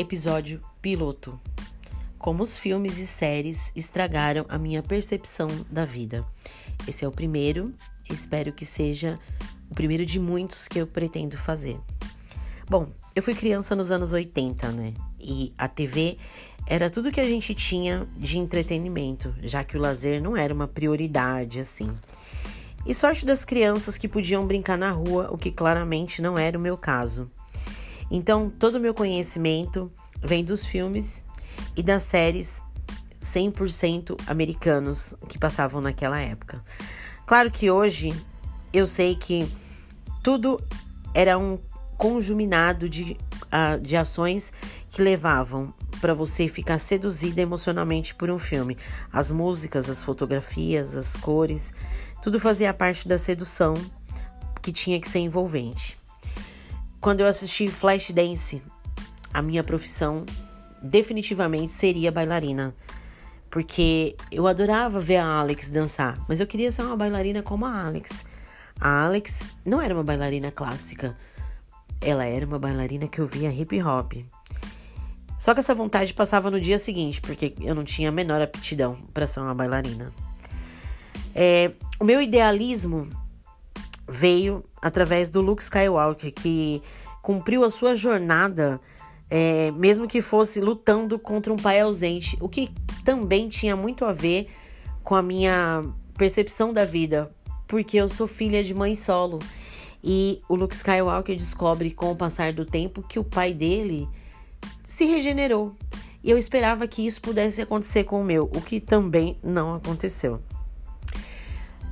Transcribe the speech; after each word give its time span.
Episódio 0.00 0.62
piloto. 0.80 1.38
Como 2.18 2.42
os 2.42 2.56
filmes 2.56 2.96
e 2.96 3.06
séries 3.06 3.70
estragaram 3.76 4.46
a 4.48 4.56
minha 4.56 4.82
percepção 4.82 5.46
da 5.70 5.84
vida. 5.84 6.24
Esse 6.88 7.04
é 7.04 7.08
o 7.08 7.12
primeiro, 7.12 7.74
espero 8.10 8.50
que 8.50 8.64
seja 8.64 9.18
o 9.70 9.74
primeiro 9.74 10.06
de 10.06 10.18
muitos 10.18 10.68
que 10.68 10.78
eu 10.78 10.86
pretendo 10.86 11.36
fazer. 11.36 11.78
Bom, 12.66 12.88
eu 13.14 13.22
fui 13.22 13.34
criança 13.34 13.76
nos 13.76 13.90
anos 13.90 14.14
80, 14.14 14.72
né? 14.72 14.94
E 15.20 15.52
a 15.58 15.68
TV 15.68 16.16
era 16.66 16.88
tudo 16.88 17.12
que 17.12 17.20
a 17.20 17.28
gente 17.28 17.54
tinha 17.54 18.08
de 18.16 18.38
entretenimento, 18.38 19.34
já 19.42 19.62
que 19.62 19.76
o 19.76 19.80
lazer 19.80 20.22
não 20.22 20.34
era 20.34 20.54
uma 20.54 20.66
prioridade 20.66 21.60
assim. 21.60 21.94
E 22.86 22.94
sorte 22.94 23.26
das 23.26 23.44
crianças 23.44 23.98
que 23.98 24.08
podiam 24.08 24.46
brincar 24.46 24.78
na 24.78 24.92
rua, 24.92 25.28
o 25.30 25.36
que 25.36 25.50
claramente 25.50 26.22
não 26.22 26.38
era 26.38 26.56
o 26.56 26.60
meu 26.60 26.78
caso. 26.78 27.30
Então, 28.10 28.50
todo 28.50 28.76
o 28.76 28.80
meu 28.80 28.92
conhecimento 28.92 29.90
vem 30.20 30.44
dos 30.44 30.64
filmes 30.64 31.24
e 31.76 31.82
das 31.82 32.02
séries 32.02 32.62
100% 33.22 34.18
americanos 34.26 35.14
que 35.28 35.38
passavam 35.38 35.80
naquela 35.80 36.20
época. 36.20 36.62
Claro 37.26 37.50
que 37.50 37.70
hoje 37.70 38.14
eu 38.72 38.86
sei 38.86 39.14
que 39.14 39.50
tudo 40.22 40.60
era 41.14 41.38
um 41.38 41.58
conjuminado 41.96 42.88
de, 42.88 43.16
uh, 43.46 43.80
de 43.80 43.96
ações 43.96 44.52
que 44.88 45.02
levavam 45.02 45.72
para 46.00 46.14
você 46.14 46.48
ficar 46.48 46.78
seduzida 46.78 47.42
emocionalmente 47.42 48.14
por 48.14 48.30
um 48.30 48.38
filme. 48.38 48.76
As 49.12 49.30
músicas, 49.30 49.90
as 49.90 50.02
fotografias, 50.02 50.96
as 50.96 51.16
cores, 51.16 51.74
tudo 52.22 52.40
fazia 52.40 52.72
parte 52.72 53.06
da 53.06 53.18
sedução 53.18 53.74
que 54.62 54.72
tinha 54.72 54.98
que 55.00 55.08
ser 55.08 55.18
envolvente. 55.18 55.99
Quando 57.00 57.20
eu 57.20 57.26
assisti 57.26 57.68
Flashdance, 57.68 58.62
a 59.32 59.40
minha 59.40 59.64
profissão 59.64 60.26
definitivamente 60.82 61.72
seria 61.72 62.12
bailarina. 62.12 62.74
Porque 63.50 64.16
eu 64.30 64.46
adorava 64.46 65.00
ver 65.00 65.16
a 65.16 65.26
Alex 65.26 65.70
dançar, 65.70 66.22
mas 66.28 66.40
eu 66.40 66.46
queria 66.46 66.70
ser 66.70 66.82
uma 66.82 66.96
bailarina 66.96 67.42
como 67.42 67.64
a 67.64 67.84
Alex. 67.86 68.26
A 68.78 69.04
Alex 69.04 69.56
não 69.64 69.80
era 69.80 69.94
uma 69.94 70.04
bailarina 70.04 70.50
clássica, 70.50 71.16
ela 72.02 72.24
era 72.24 72.46
uma 72.46 72.58
bailarina 72.58 73.08
que 73.08 73.18
eu 73.18 73.26
via 73.26 73.50
hip 73.50 73.82
hop. 73.82 74.12
Só 75.38 75.54
que 75.54 75.60
essa 75.60 75.74
vontade 75.74 76.12
passava 76.12 76.50
no 76.50 76.60
dia 76.60 76.78
seguinte, 76.78 77.18
porque 77.20 77.54
eu 77.62 77.74
não 77.74 77.82
tinha 77.82 78.10
a 78.10 78.12
menor 78.12 78.42
aptidão 78.42 78.94
para 79.14 79.26
ser 79.26 79.40
uma 79.40 79.54
bailarina. 79.54 80.12
É, 81.34 81.72
o 81.98 82.04
meu 82.04 82.20
idealismo 82.20 83.10
veio 84.10 84.64
através 84.82 85.30
do 85.30 85.40
Luke 85.40 85.62
Skywalker, 85.62 86.32
que 86.32 86.82
cumpriu 87.22 87.62
a 87.62 87.70
sua 87.70 87.94
jornada, 87.94 88.80
é, 89.30 89.70
mesmo 89.72 90.08
que 90.08 90.20
fosse 90.20 90.60
lutando 90.60 91.18
contra 91.18 91.52
um 91.52 91.56
pai 91.56 91.80
ausente, 91.80 92.36
o 92.40 92.48
que 92.48 92.70
também 93.04 93.48
tinha 93.48 93.76
muito 93.76 94.04
a 94.04 94.12
ver 94.12 94.48
com 95.04 95.14
a 95.14 95.22
minha 95.22 95.84
percepção 96.18 96.72
da 96.72 96.84
vida, 96.84 97.30
porque 97.68 97.96
eu 97.96 98.08
sou 98.08 98.26
filha 98.26 98.64
de 98.64 98.74
mãe 98.74 98.94
solo. 98.94 99.38
E 100.02 100.40
o 100.48 100.56
Luke 100.56 100.74
Skywalker 100.74 101.36
descobre 101.36 101.90
com 101.90 102.10
o 102.10 102.16
passar 102.16 102.52
do 102.52 102.64
tempo 102.64 103.02
que 103.02 103.18
o 103.18 103.24
pai 103.24 103.52
dele 103.52 104.08
se 104.82 105.04
regenerou. 105.04 105.76
E 106.24 106.30
eu 106.30 106.36
esperava 106.36 106.86
que 106.86 107.06
isso 107.06 107.20
pudesse 107.20 107.62
acontecer 107.62 108.04
com 108.04 108.20
o 108.20 108.24
meu, 108.24 108.44
o 108.44 108.60
que 108.60 108.80
também 108.80 109.38
não 109.42 109.74
aconteceu. 109.74 110.40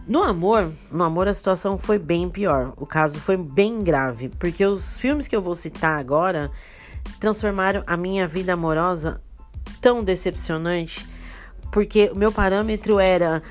No 0.08 0.22
amor, 0.22 0.72
no 0.90 1.04
amor 1.04 1.28
a 1.28 1.34
situação 1.34 1.76
foi 1.76 1.98
bem 1.98 2.30
pior. 2.30 2.72
O 2.78 2.86
caso 2.86 3.20
foi 3.20 3.36
bem 3.36 3.84
grave, 3.84 4.30
porque 4.30 4.64
os 4.64 4.98
filmes 4.98 5.28
que 5.28 5.36
eu 5.36 5.42
vou 5.42 5.54
citar 5.54 6.00
agora 6.00 6.50
transformaram 7.20 7.84
a 7.86 7.94
minha 7.94 8.26
vida 8.26 8.54
amorosa 8.54 9.20
tão 9.82 10.02
decepcionante, 10.02 11.06
porque 11.70 12.08
o 12.10 12.16
meu 12.16 12.32
parâmetro 12.32 12.98
era 12.98 13.42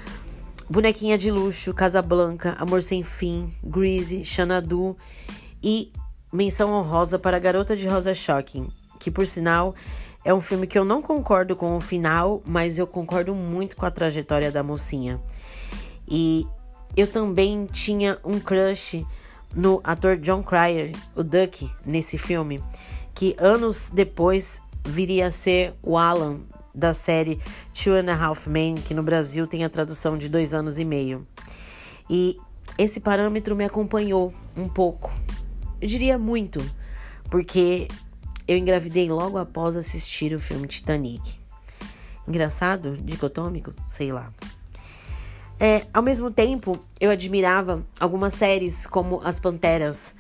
Bonequinha 0.68 1.16
de 1.16 1.30
Luxo, 1.30 1.76
Casablanca, 1.76 2.56
Amor 2.58 2.82
Sem 2.82 3.04
Fim, 3.04 3.54
Greasy, 3.64 4.26
Xanadu 4.26 4.98
e 5.62 5.94
Menção 6.34 6.72
Honrosa 6.72 7.20
para 7.20 7.38
Garota 7.38 7.78
de 7.78 7.88
Rosa 7.88 8.16
Shocking, 8.16 8.68
que 9.00 9.12
por 9.12 9.28
sinal 9.28 9.76
é 10.26 10.34
um 10.34 10.42
filme 10.42 10.66
que 10.66 10.80
eu 10.80 10.84
não 10.84 11.04
concordo 11.04 11.56
com 11.56 11.78
o 11.78 11.80
final, 11.80 12.42
mas 12.44 12.80
eu 12.80 12.88
concordo 12.88 13.36
muito 13.36 13.76
com 13.76 13.86
a 13.86 13.92
trajetória 13.92 14.52
da 14.52 14.64
mocinha. 14.64 15.22
E 16.08 16.46
eu 16.96 17.08
também 17.08 17.66
tinha 17.66 18.18
um 18.24 18.40
crush 18.40 19.06
no 19.56 19.82
ator 19.84 20.18
John 20.18 20.44
Cryer, 20.44 20.92
o 21.16 21.24
Duck, 21.24 21.70
nesse 21.86 22.18
filme, 22.18 22.62
que 23.14 23.36
anos 23.40 23.90
depois 23.94 24.62
viria 24.84 25.28
a 25.28 25.32
ser 25.32 25.74
o 25.82 25.98
Alan 25.98 26.40
da 26.74 26.94
série 26.94 27.40
Two 27.74 27.96
and 27.96 28.12
a 28.12 28.16
Half 28.16 28.48
Men, 28.48 28.76
que 28.76 28.94
no 28.94 29.02
Brasil 29.04 29.48
tem 29.48 29.64
a 29.64 29.70
tradução 29.70 30.18
de 30.18 30.30
dois 30.30 30.54
anos 30.54 30.78
e 30.78 30.86
meio. 30.86 31.26
E 32.10 32.38
esse 32.78 33.00
parâmetro 33.00 33.56
me 33.56 33.66
acompanhou 33.66 34.34
um 34.56 34.70
pouco, 34.70 35.12
eu 35.82 35.88
diria 35.88 36.18
muito, 36.18 36.64
porque 37.30 37.88
eu 38.48 38.58
engravidei 38.58 39.10
logo 39.10 39.38
após 39.38 39.76
assistir 39.76 40.34
o 40.34 40.40
filme 40.40 40.68
Titanic. 40.68 41.40
Engraçado, 42.28 42.98
dicotômico, 42.98 43.72
sei 43.86 44.12
lá. 44.12 44.32
É, 45.60 45.88
ao 45.92 46.04
mesmo 46.04 46.30
tempo, 46.30 46.80
eu 47.00 47.10
admirava 47.10 47.84
algumas 48.00 48.36
séries 48.36 48.86
como 48.86 49.22
As 49.24 49.40
Panteras, 49.40 50.14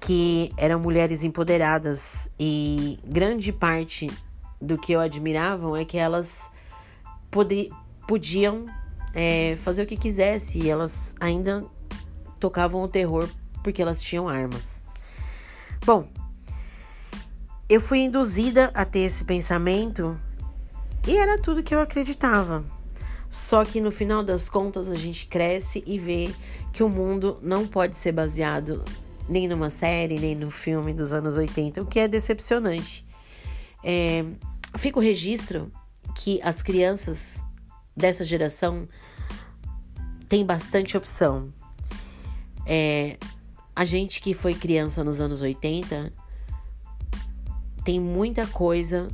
que 0.00 0.52
eram 0.56 0.80
mulheres 0.80 1.22
empoderadas, 1.22 2.30
e 2.38 2.98
grande 3.04 3.52
parte 3.52 4.10
do 4.60 4.78
que 4.78 4.92
eu 4.92 5.00
admirava 5.00 5.78
é 5.78 5.84
que 5.84 5.98
elas 5.98 6.50
podiam 8.06 8.66
é, 9.14 9.56
fazer 9.62 9.82
o 9.82 9.86
que 9.86 9.98
quisesse, 9.98 10.60
e 10.60 10.70
elas 10.70 11.14
ainda 11.20 11.62
tocavam 12.38 12.82
o 12.82 12.88
terror 12.88 13.28
porque 13.62 13.82
elas 13.82 14.02
tinham 14.02 14.28
armas. 14.28 14.82
Bom, 15.84 16.08
eu 17.68 17.82
fui 17.82 17.98
induzida 17.98 18.70
a 18.74 18.86
ter 18.86 19.00
esse 19.00 19.24
pensamento 19.24 20.18
e 21.06 21.16
era 21.16 21.38
tudo 21.38 21.62
que 21.62 21.74
eu 21.74 21.80
acreditava. 21.80 22.64
Só 23.30 23.64
que 23.64 23.80
no 23.80 23.92
final 23.92 24.24
das 24.24 24.50
contas 24.50 24.88
a 24.88 24.96
gente 24.96 25.26
cresce 25.26 25.84
e 25.86 26.00
vê 26.00 26.34
que 26.72 26.82
o 26.82 26.88
mundo 26.88 27.38
não 27.40 27.64
pode 27.64 27.94
ser 27.94 28.10
baseado 28.10 28.84
nem 29.28 29.46
numa 29.46 29.70
série, 29.70 30.18
nem 30.18 30.34
no 30.34 30.50
filme 30.50 30.92
dos 30.92 31.12
anos 31.12 31.36
80, 31.36 31.80
o 31.80 31.86
que 31.86 32.00
é 32.00 32.08
decepcionante. 32.08 33.06
É, 33.84 34.24
fica 34.76 34.98
o 34.98 35.02
registro 35.02 35.70
que 36.16 36.42
as 36.42 36.60
crianças 36.60 37.40
dessa 37.96 38.24
geração 38.24 38.88
têm 40.28 40.44
bastante 40.44 40.96
opção. 40.96 41.52
É, 42.66 43.16
a 43.76 43.84
gente 43.84 44.20
que 44.20 44.34
foi 44.34 44.54
criança 44.54 45.04
nos 45.04 45.20
anos 45.20 45.40
80 45.40 46.12
tem 47.84 48.00
muita 48.00 48.44
coisa 48.48 49.06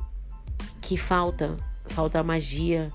que 0.80 0.96
falta, 0.96 1.58
falta 1.88 2.22
magia 2.22 2.90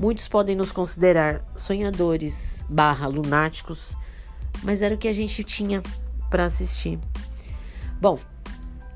Muitos 0.00 0.28
podem 0.28 0.54
nos 0.54 0.70
considerar 0.70 1.44
sonhadores 1.56 2.64
barra 2.68 3.08
lunáticos, 3.08 3.96
mas 4.62 4.80
era 4.80 4.94
o 4.94 4.98
que 4.98 5.08
a 5.08 5.12
gente 5.12 5.42
tinha 5.42 5.82
para 6.30 6.44
assistir. 6.44 6.98
Bom, 8.00 8.18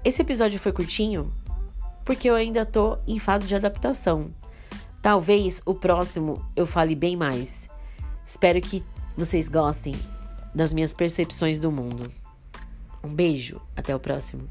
esse 0.04 0.22
episódio 0.22 0.60
foi 0.60 0.72
curtinho 0.72 1.30
porque 2.04 2.30
eu 2.30 2.34
ainda 2.34 2.64
tô 2.64 2.98
em 3.06 3.18
fase 3.18 3.46
de 3.46 3.54
adaptação. 3.54 4.32
Talvez 5.00 5.60
o 5.66 5.74
próximo 5.74 6.44
eu 6.54 6.66
fale 6.66 6.94
bem 6.94 7.16
mais. 7.16 7.68
Espero 8.24 8.60
que 8.60 8.84
vocês 9.16 9.48
gostem 9.48 9.96
das 10.54 10.72
minhas 10.72 10.94
percepções 10.94 11.58
do 11.58 11.72
mundo. 11.72 12.12
Um 13.02 13.12
beijo, 13.12 13.60
até 13.76 13.94
o 13.94 13.98
próximo. 13.98 14.48